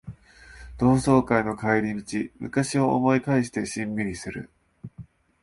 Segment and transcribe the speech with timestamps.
[0.79, 4.49] 同窓会の帰り道、昔を思い返してしんみりする